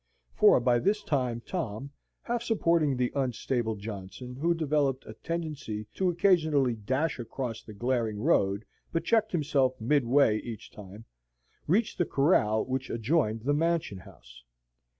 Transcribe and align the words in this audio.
For 0.33 0.59
by 0.59 0.79
this 0.79 1.03
time 1.03 1.43
Tom, 1.45 1.91
half 2.23 2.41
supporting 2.41 2.97
the 2.97 3.11
unstable 3.13 3.75
Johnson, 3.75 4.33
who 4.35 4.55
developed 4.55 5.05
a 5.05 5.13
tendency 5.13 5.85
to 5.93 6.09
occasionally 6.09 6.73
dash 6.75 7.19
across 7.19 7.61
the 7.61 7.75
glaring 7.75 8.19
road, 8.19 8.65
but 8.91 9.03
checked 9.05 9.31
himself 9.31 9.79
mid 9.79 10.03
way 10.03 10.37
each 10.37 10.71
time, 10.71 11.05
reached 11.67 11.99
the 11.99 12.05
corral 12.05 12.65
which 12.65 12.89
adjoined 12.89 13.41
the 13.41 13.53
Mansion 13.53 13.99
House. 13.99 14.43